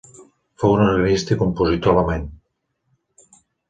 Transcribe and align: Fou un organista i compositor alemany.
Fou 0.63 0.73
un 0.77 0.81
organista 0.85 1.37
i 1.37 1.39
compositor 1.43 1.95
alemany. 1.97 2.29